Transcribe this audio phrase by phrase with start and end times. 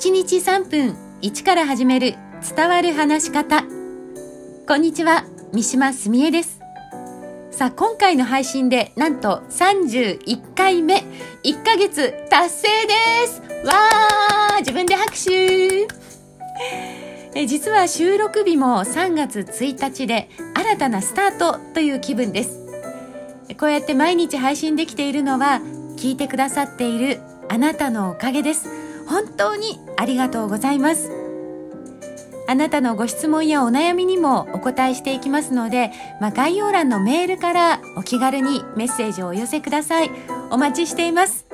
[0.00, 2.14] 1日3分1から始める
[2.56, 3.64] 伝わる話し方。
[4.66, 6.58] こんにちは三島澄江です。
[7.50, 11.04] さあ今回の配信でなんと31回目。
[11.44, 13.42] 1ヶ月達成です。
[13.66, 15.86] わー自分で拍手。
[17.34, 22.58] え実は収録日も3月1日で新たなスタートという気分です。
[23.60, 25.60] こうやって毎日配信できているのは
[25.98, 27.20] 聞いてくださっている
[27.50, 28.89] あなたのおかげです。
[29.10, 31.10] 本当にありがとうございます。
[32.46, 40.10] あなたのご質問やお悩みにもお答えしていきますので、まあ、概要欄のメールからお気軽にメッセージをお寄せください。
[40.50, 41.46] お待ちしています。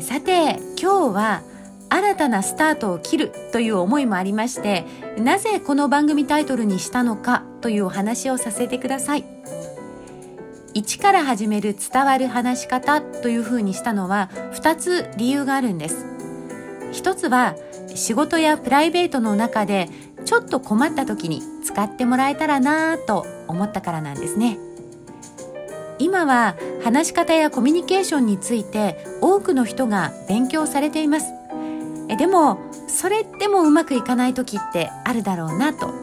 [0.00, 1.42] さて今日は
[1.88, 4.84] 新たなスタートを切るという思いもありまして
[5.18, 9.24] なぜこの番組タイトルにしたのかというお話をさせてください。
[10.74, 16.06] 一から始める伝わる話し方というふうにしたのは2つ理由があるんです。
[16.92, 17.56] 一つは
[17.94, 19.88] 仕事やプライベートの中で
[20.24, 24.58] ちょっと困った時に使ってもらえたらなぁと思ったからなんですね。
[25.98, 31.26] 今は話し方やコミュニケーションについて多くの人が勉強されています。
[32.08, 36.01] えでもそれでもうまくいかない時ってあるだろうなと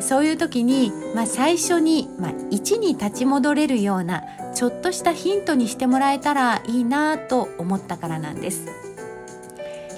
[0.00, 4.22] そういう時に、まあ、最初に、まあ、1に立ち戻れるような
[4.54, 8.66] ちょっとしたヒントにしてもらえたらいいなと思ったからなんです。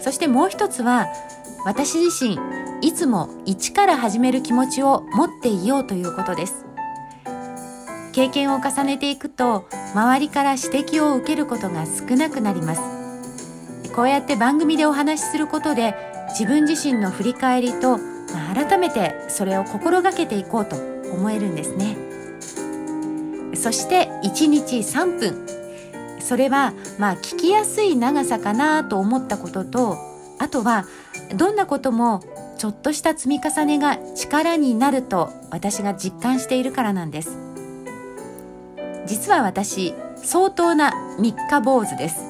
[0.02, 1.06] そしてもう一つは
[1.64, 2.38] 私自身
[2.80, 6.66] いつも一から始める気持ちを持っていようということです。
[8.12, 12.80] 経験を重ねていくと周りから指摘を受けることが少なくなります。
[13.94, 15.94] こうやって番組でお話しすることで
[16.30, 17.98] 自分自身の振り返りと、
[18.54, 21.96] 改めてそれを心がけていこうと思えるんですね。
[23.54, 25.46] そして1日3分。
[26.20, 29.96] それはまあ聞きやすい長さかなと思ったことと
[30.38, 30.86] あとは
[31.36, 32.22] どんなことも
[32.58, 37.36] ちょっとした積み重ねが力になると私が実感しているからなんです。
[39.06, 42.24] 実は私相当な三日坊主です。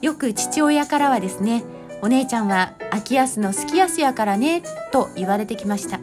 [0.00, 1.62] よく父親からはですね
[2.02, 4.62] お姉ちゃんは秋安の好き安やからね
[4.92, 5.98] と言われてきました。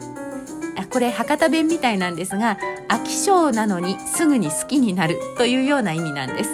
[0.90, 2.56] これ博多弁みたいなんですが
[2.88, 6.50] 飽き性なのにすぐに好きになるというような意味なんです。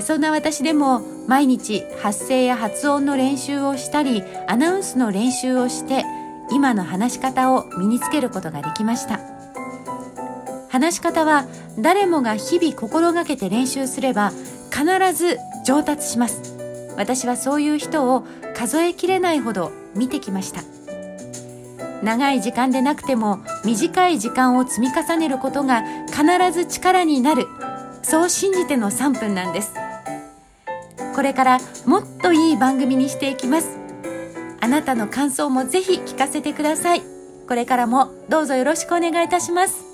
[0.00, 6.04] そんな私でも毎日発声や発音の練習をしたりアナウンスの練習をして
[6.50, 9.20] 今の話し方を身につけることができました。
[10.68, 11.46] 話し方は
[11.78, 14.32] 誰もが日々心がけて練習すれば
[14.70, 16.51] 必ず上達します。
[16.96, 20.62] 私はそういう人を数えきれないほど見てきました。
[22.02, 27.46] 長い時間でなくても短い時間を積み重ねることが必ず力になる。
[28.02, 29.72] そう信じての3分なんです。
[31.14, 33.78] これからもっといい番組にしていきます。
[34.60, 37.02] あなたの感想もぜひ聞かせてください。
[37.46, 39.91] これからもどうぞよろしくお願いいたします。